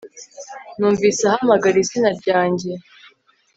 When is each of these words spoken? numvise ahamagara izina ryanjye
numvise 0.77 1.21
ahamagara 1.29 1.75
izina 1.83 2.09
ryanjye 2.19 2.71